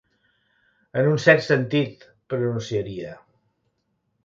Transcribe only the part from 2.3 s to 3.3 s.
pronunciaria.